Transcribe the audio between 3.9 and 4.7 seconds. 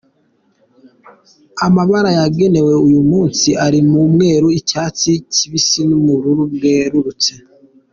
umweru,